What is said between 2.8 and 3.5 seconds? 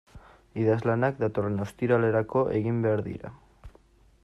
behar dira.